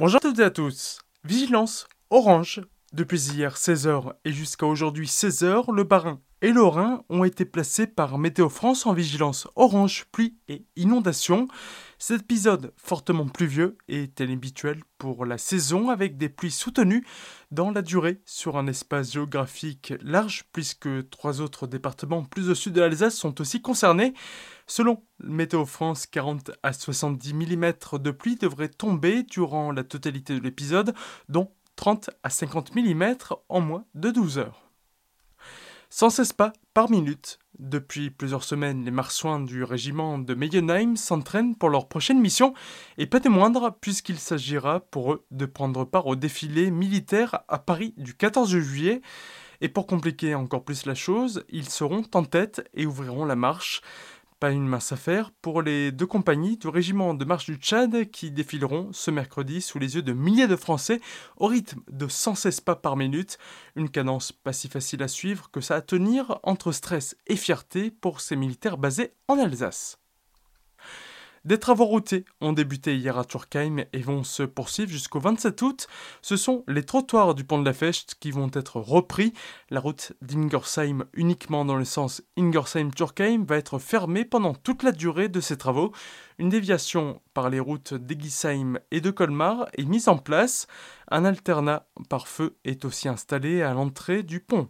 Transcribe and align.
Bonjour 0.00 0.16
à 0.16 0.20
toutes 0.20 0.38
et 0.38 0.44
à 0.44 0.50
tous. 0.50 1.02
Vigilance 1.24 1.86
orange. 2.08 2.62
Depuis 2.94 3.20
hier 3.32 3.54
16h 3.54 4.14
et 4.24 4.32
jusqu'à 4.32 4.64
aujourd'hui 4.64 5.06
16h, 5.06 5.74
le 5.74 5.84
Barin 5.84 6.22
et 6.40 6.52
le 6.52 6.62
Rhin 6.62 7.02
ont 7.10 7.22
été 7.22 7.44
placés 7.44 7.86
par 7.86 8.16
Météo 8.16 8.48
France 8.48 8.86
en 8.86 8.94
vigilance 8.94 9.46
orange, 9.56 10.06
pluie 10.10 10.38
et 10.48 10.64
inondation. 10.74 11.48
Cet 12.02 12.22
épisode 12.22 12.72
fortement 12.78 13.28
pluvieux 13.28 13.76
est 13.86 14.20
inhabituel 14.20 14.82
pour 14.96 15.26
la 15.26 15.36
saison 15.36 15.90
avec 15.90 16.16
des 16.16 16.30
pluies 16.30 16.50
soutenues 16.50 17.06
dans 17.50 17.70
la 17.70 17.82
durée 17.82 18.22
sur 18.24 18.56
un 18.56 18.66
espace 18.68 19.12
géographique 19.12 19.92
large 20.00 20.44
puisque 20.50 21.10
trois 21.10 21.42
autres 21.42 21.66
départements 21.66 22.24
plus 22.24 22.48
au 22.48 22.54
sud 22.54 22.72
de 22.72 22.80
l'Alsace 22.80 23.14
sont 23.14 23.38
aussi 23.42 23.60
concernés. 23.60 24.14
Selon 24.66 25.04
Météo 25.22 25.66
France, 25.66 26.06
40 26.06 26.52
à 26.62 26.72
70 26.72 27.34
mm 27.34 27.72
de 27.98 28.10
pluie 28.10 28.36
devraient 28.36 28.70
tomber 28.70 29.22
durant 29.22 29.70
la 29.70 29.84
totalité 29.84 30.32
de 30.34 30.42
l'épisode, 30.42 30.94
dont 31.28 31.52
30 31.76 32.08
à 32.22 32.30
50 32.30 32.74
mm 32.76 33.14
en 33.50 33.60
moins 33.60 33.84
de 33.94 34.10
12 34.10 34.38
heures. 34.38 34.69
116 35.92 36.34
pas 36.34 36.52
par 36.72 36.88
minute. 36.88 37.40
Depuis 37.58 38.10
plusieurs 38.10 38.44
semaines, 38.44 38.84
les 38.84 38.92
marsouins 38.92 39.40
du 39.40 39.64
régiment 39.64 40.18
de 40.18 40.34
Meyenheim 40.34 40.94
s'entraînent 40.94 41.56
pour 41.56 41.68
leur 41.68 41.88
prochaine 41.88 42.20
mission, 42.20 42.54
et 42.96 43.06
pas 43.06 43.18
de 43.18 43.28
moindre 43.28 43.76
puisqu'il 43.80 44.20
s'agira 44.20 44.78
pour 44.78 45.12
eux 45.12 45.26
de 45.32 45.46
prendre 45.46 45.84
part 45.84 46.06
au 46.06 46.14
défilé 46.14 46.70
militaire 46.70 47.40
à 47.48 47.58
Paris 47.58 47.92
du 47.96 48.14
14 48.14 48.48
juillet. 48.48 49.02
Et 49.60 49.68
pour 49.68 49.88
compliquer 49.88 50.36
encore 50.36 50.64
plus 50.64 50.86
la 50.86 50.94
chose, 50.94 51.44
ils 51.50 51.68
seront 51.68 52.04
en 52.14 52.22
tête 52.22 52.62
et 52.72 52.86
ouvriront 52.86 53.24
la 53.24 53.36
marche. 53.36 53.82
Pas 54.40 54.52
une 54.52 54.66
mince 54.66 54.90
affaire 54.90 55.32
pour 55.42 55.60
les 55.60 55.92
deux 55.92 56.06
compagnies 56.06 56.56
du 56.56 56.68
régiment 56.68 57.12
de 57.12 57.26
marche 57.26 57.44
du 57.44 57.56
Tchad 57.56 58.10
qui 58.10 58.30
défileront 58.30 58.88
ce 58.90 59.10
mercredi 59.10 59.60
sous 59.60 59.78
les 59.78 59.96
yeux 59.96 60.02
de 60.02 60.14
milliers 60.14 60.48
de 60.48 60.56
Français 60.56 61.02
au 61.36 61.46
rythme 61.46 61.82
de 61.90 62.08
116 62.08 62.62
pas 62.62 62.74
par 62.74 62.96
minute. 62.96 63.36
Une 63.76 63.90
cadence 63.90 64.32
pas 64.32 64.54
si 64.54 64.68
facile 64.68 65.02
à 65.02 65.08
suivre 65.08 65.50
que 65.50 65.60
ça 65.60 65.76
à 65.76 65.82
tenir 65.82 66.40
entre 66.42 66.72
stress 66.72 67.18
et 67.26 67.36
fierté 67.36 67.90
pour 67.90 68.22
ces 68.22 68.34
militaires 68.34 68.78
basés 68.78 69.12
en 69.28 69.38
Alsace. 69.38 69.99
Des 71.46 71.58
travaux 71.58 71.86
routiers 71.86 72.26
ont 72.42 72.52
débuté 72.52 72.96
hier 72.96 73.16
à 73.16 73.24
Turkheim 73.24 73.84
et 73.94 74.00
vont 74.00 74.24
se 74.24 74.42
poursuivre 74.42 74.90
jusqu'au 74.90 75.20
27 75.20 75.62
août. 75.62 75.88
Ce 76.20 76.36
sont 76.36 76.64
les 76.68 76.84
trottoirs 76.84 77.34
du 77.34 77.44
pont 77.44 77.58
de 77.58 77.64
la 77.64 77.72
Fecht 77.72 78.16
qui 78.20 78.30
vont 78.30 78.50
être 78.52 78.76
repris. 78.76 79.32
La 79.70 79.80
route 79.80 80.12
d'Ingersheim, 80.20 81.06
uniquement 81.14 81.64
dans 81.64 81.76
le 81.76 81.86
sens 81.86 82.22
Ingersheim-Turkheim, 82.36 83.46
va 83.46 83.56
être 83.56 83.78
fermée 83.78 84.26
pendant 84.26 84.52
toute 84.52 84.82
la 84.82 84.92
durée 84.92 85.30
de 85.30 85.40
ces 85.40 85.56
travaux. 85.56 85.92
Une 86.38 86.50
déviation 86.50 87.22
par 87.32 87.48
les 87.48 87.60
routes 87.60 87.94
d'Egisheim 87.94 88.78
et 88.90 89.00
de 89.00 89.10
Colmar 89.10 89.66
est 89.78 89.86
mise 89.86 90.08
en 90.08 90.18
place. 90.18 90.66
Un 91.10 91.24
alternat 91.24 91.86
par 92.10 92.28
feu 92.28 92.58
est 92.66 92.84
aussi 92.84 93.08
installé 93.08 93.62
à 93.62 93.72
l'entrée 93.72 94.22
du 94.22 94.40
pont. 94.40 94.68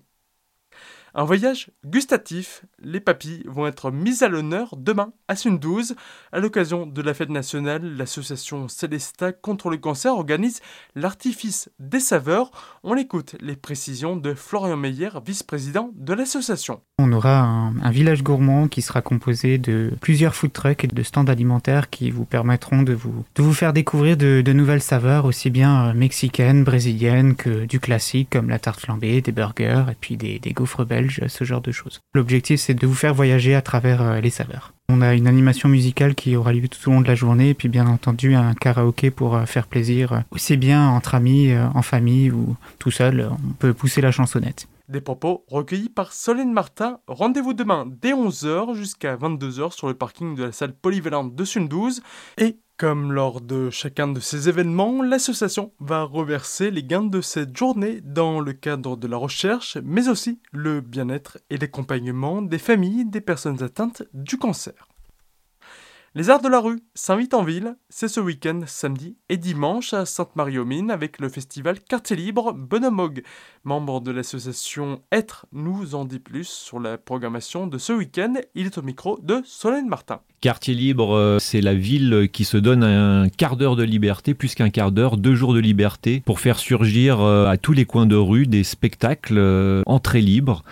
Un 1.12 1.24
voyage 1.24 1.70
gustatif, 1.84 2.64
les 2.80 3.00
papilles 3.00 3.42
vont 3.46 3.66
être 3.66 3.90
mises 3.90 4.22
à 4.22 4.28
l'honneur 4.28 4.76
demain 4.76 5.12
à 5.26 5.34
Sundouze. 5.34 5.96
À 6.30 6.38
l'occasion 6.38 6.86
de 6.86 7.02
la 7.02 7.14
fête 7.14 7.30
nationale, 7.30 7.96
l'association 7.96 8.68
Célesta 8.68 9.32
contre 9.32 9.70
le 9.70 9.76
cancer 9.76 10.12
organise 10.12 10.60
l'artifice 10.94 11.68
des 11.80 11.98
saveurs. 11.98 12.52
On 12.84 12.96
écoute 12.96 13.34
les 13.40 13.56
précisions 13.56 14.14
de 14.14 14.34
Florian 14.34 14.76
Meyer, 14.76 15.10
vice-président 15.26 15.90
de 15.96 16.14
l'association. 16.14 16.80
On 17.00 17.12
aura 17.12 17.40
un, 17.40 17.90
village 17.90 18.22
gourmand 18.22 18.68
qui 18.68 18.82
sera 18.82 19.02
composé 19.02 19.58
de 19.58 19.90
plusieurs 20.00 20.36
food 20.36 20.52
trucks 20.52 20.84
et 20.84 20.86
de 20.86 21.02
stands 21.02 21.24
alimentaires 21.24 21.90
qui 21.90 22.10
vous 22.10 22.24
permettront 22.24 22.82
de 22.82 22.92
vous, 22.92 23.52
faire 23.52 23.72
découvrir 23.72 24.16
de, 24.16 24.52
nouvelles 24.52 24.82
saveurs, 24.82 25.24
aussi 25.24 25.50
bien 25.50 25.86
euh, 25.86 25.92
mexicaines, 25.94 26.62
brésiliennes 26.62 27.34
que 27.34 27.64
du 27.64 27.80
classique 27.80 28.28
comme 28.30 28.48
la 28.48 28.58
tarte 28.58 28.80
flambée, 28.80 29.20
des 29.22 29.32
burgers 29.32 29.86
et 29.90 29.96
puis 30.00 30.16
des, 30.16 30.38
des 30.38 30.52
gaufres 30.52 30.84
belges 30.84 30.99
ce 31.08 31.44
genre 31.44 31.60
de 31.60 31.72
choses. 31.72 32.00
L'objectif, 32.14 32.60
c'est 32.60 32.74
de 32.74 32.86
vous 32.86 32.94
faire 32.94 33.14
voyager 33.14 33.54
à 33.54 33.62
travers 33.62 34.02
euh, 34.02 34.20
les 34.20 34.30
saveurs. 34.30 34.72
On 34.88 35.02
a 35.02 35.14
une 35.14 35.26
animation 35.26 35.68
musicale 35.68 36.14
qui 36.14 36.36
aura 36.36 36.52
lieu 36.52 36.68
tout 36.68 36.88
au 36.88 36.92
long 36.92 37.00
de 37.00 37.06
la 37.06 37.14
journée, 37.14 37.54
puis 37.54 37.68
bien 37.68 37.86
entendu 37.86 38.34
un 38.34 38.54
karaoké 38.54 39.10
pour 39.10 39.36
euh, 39.36 39.46
faire 39.46 39.66
plaisir, 39.66 40.12
euh, 40.12 40.18
aussi 40.30 40.56
bien 40.56 40.88
entre 40.88 41.14
amis, 41.14 41.52
en 41.74 41.82
famille 41.82 42.30
ou 42.30 42.56
tout 42.78 42.90
seul, 42.90 43.30
on 43.30 43.52
peut 43.52 43.72
pousser 43.72 44.00
la 44.00 44.10
chansonnette. 44.10 44.66
Des 44.88 45.00
propos 45.00 45.44
recueillis 45.46 45.88
par 45.88 46.12
Solène 46.12 46.52
Martin. 46.52 46.98
Rendez-vous 47.06 47.54
demain 47.54 47.86
dès 48.02 48.12
11h 48.12 48.74
jusqu'à 48.74 49.16
22h 49.16 49.70
sur 49.70 49.86
le 49.86 49.94
parking 49.94 50.34
de 50.34 50.44
la 50.44 50.52
salle 50.52 50.72
polyvalente 50.72 51.36
de 51.36 51.44
Sundouze. 51.44 52.02
Et 52.38 52.58
comme 52.80 53.12
lors 53.12 53.42
de 53.42 53.68
chacun 53.68 54.08
de 54.08 54.20
ces 54.20 54.48
événements, 54.48 55.02
l'association 55.02 55.70
va 55.80 56.02
reverser 56.02 56.70
les 56.70 56.82
gains 56.82 57.02
de 57.02 57.20
cette 57.20 57.54
journée 57.54 58.00
dans 58.00 58.40
le 58.40 58.54
cadre 58.54 58.96
de 58.96 59.06
la 59.06 59.18
recherche, 59.18 59.76
mais 59.84 60.08
aussi 60.08 60.40
le 60.50 60.80
bien-être 60.80 61.36
et 61.50 61.58
l'accompagnement 61.58 62.40
des 62.40 62.56
familles 62.56 63.04
des 63.04 63.20
personnes 63.20 63.62
atteintes 63.62 64.04
du 64.14 64.38
cancer. 64.38 64.88
Les 66.16 66.28
Arts 66.28 66.42
de 66.42 66.48
la 66.48 66.58
rue 66.58 66.80
s'invitent 66.92 67.34
en 67.34 67.44
ville, 67.44 67.76
c'est 67.88 68.08
ce 68.08 68.18
week-end, 68.18 68.62
samedi 68.66 69.16
et 69.28 69.36
dimanche 69.36 69.94
à 69.94 70.04
Sainte-Marie-aux-Mines 70.04 70.90
avec 70.90 71.20
le 71.20 71.28
festival 71.28 71.78
Quartier 71.78 72.16
Libre 72.16 72.52
Bonhomog. 72.52 73.22
Membre 73.62 74.00
de 74.00 74.10
l'association 74.10 75.02
Être 75.12 75.46
nous 75.52 75.94
en 75.94 76.04
dit 76.04 76.18
plus 76.18 76.48
sur 76.48 76.80
la 76.80 76.98
programmation 76.98 77.68
de 77.68 77.78
ce 77.78 77.92
week-end. 77.92 78.32
Il 78.56 78.66
est 78.66 78.76
au 78.76 78.82
micro 78.82 79.20
de 79.22 79.40
Solène 79.44 79.86
Martin. 79.86 80.18
Quartier 80.40 80.74
Libre, 80.74 81.14
euh, 81.14 81.38
c'est 81.38 81.60
la 81.60 81.74
ville 81.74 82.28
qui 82.32 82.44
se 82.44 82.56
donne 82.56 82.82
un 82.82 83.28
quart 83.28 83.56
d'heure 83.56 83.76
de 83.76 83.84
liberté, 83.84 84.34
plus 84.34 84.56
qu'un 84.56 84.70
quart 84.70 84.90
d'heure, 84.90 85.16
deux 85.16 85.36
jours 85.36 85.54
de 85.54 85.60
liberté, 85.60 86.24
pour 86.26 86.40
faire 86.40 86.58
surgir 86.58 87.20
euh, 87.20 87.46
à 87.46 87.56
tous 87.56 87.72
les 87.72 87.84
coins 87.84 88.06
de 88.06 88.16
rue 88.16 88.48
des 88.48 88.64
spectacles 88.64 89.38
euh, 89.38 89.82
entrée 89.86 90.22
libre, 90.22 90.64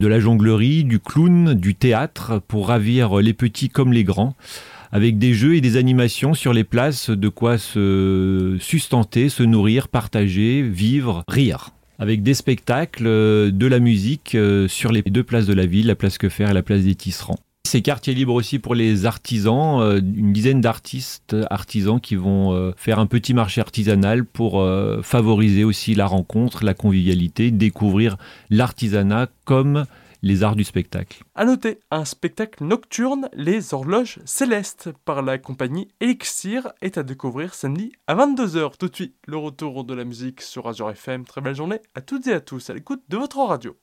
de 0.00 0.06
la 0.06 0.20
jonglerie, 0.20 0.84
du 0.84 1.00
clown, 1.00 1.52
du 1.52 1.74
théâtre, 1.74 2.40
pour 2.48 2.68
ravir 2.68 3.16
les 3.16 3.34
petits 3.34 3.68
comme 3.68 3.92
les 3.92 4.04
grands 4.04 4.34
avec 4.92 5.18
des 5.18 5.34
jeux 5.34 5.56
et 5.56 5.60
des 5.60 5.76
animations 5.76 6.34
sur 6.34 6.52
les 6.52 6.64
places, 6.64 7.10
de 7.10 7.28
quoi 7.28 7.58
se 7.58 8.56
sustenter, 8.60 9.28
se 9.28 9.42
nourrir, 9.42 9.88
partager, 9.88 10.62
vivre, 10.62 11.22
rire 11.28 11.70
avec 11.98 12.22
des 12.22 12.34
spectacles, 12.34 13.04
de 13.04 13.66
la 13.66 13.78
musique 13.78 14.36
sur 14.68 14.92
les 14.92 15.00
deux 15.00 15.22
places 15.22 15.46
de 15.46 15.54
la 15.54 15.64
ville, 15.64 15.86
la 15.86 15.94
place 15.94 16.18
Que 16.18 16.28
Faire 16.28 16.50
et 16.50 16.54
la 16.54 16.62
place 16.62 16.82
des 16.82 16.94
Tisserands. 16.94 17.38
C'est 17.66 17.82
quartier 17.82 18.14
libre 18.14 18.32
aussi 18.32 18.60
pour 18.60 18.76
les 18.76 19.06
artisans, 19.06 19.80
euh, 19.80 19.98
une 19.98 20.32
dizaine 20.32 20.60
d'artistes 20.60 21.34
artisans 21.50 22.00
qui 22.00 22.14
vont 22.14 22.54
euh, 22.54 22.70
faire 22.76 23.00
un 23.00 23.06
petit 23.06 23.34
marché 23.34 23.60
artisanal 23.60 24.24
pour 24.24 24.60
euh, 24.60 25.00
favoriser 25.02 25.64
aussi 25.64 25.96
la 25.96 26.06
rencontre, 26.06 26.64
la 26.64 26.74
convivialité, 26.74 27.50
découvrir 27.50 28.18
l'artisanat 28.50 29.26
comme 29.44 29.84
les 30.26 30.42
arts 30.42 30.56
du 30.56 30.64
spectacle. 30.64 31.22
À 31.36 31.44
noter 31.44 31.78
un 31.90 32.04
spectacle 32.04 32.64
nocturne, 32.64 33.28
Les 33.32 33.72
Horloges 33.72 34.18
Célestes, 34.24 34.90
par 35.04 35.22
la 35.22 35.38
compagnie 35.38 35.88
Elixir, 36.00 36.72
est 36.82 36.98
à 36.98 37.04
découvrir 37.04 37.54
samedi 37.54 37.92
à 38.08 38.16
22h. 38.16 38.76
Tout 38.76 38.88
de 38.88 38.94
suite, 38.94 39.14
le 39.26 39.36
retour 39.36 39.84
de 39.84 39.94
la 39.94 40.04
musique 40.04 40.42
sur 40.42 40.66
Azure 40.66 40.90
FM. 40.90 41.24
Très 41.24 41.40
belle 41.40 41.54
journée 41.54 41.80
à 41.94 42.00
toutes 42.00 42.26
et 42.26 42.32
à 42.32 42.40
tous 42.40 42.70
à 42.70 42.74
l'écoute 42.74 43.02
de 43.08 43.16
votre 43.16 43.38
radio. 43.38 43.76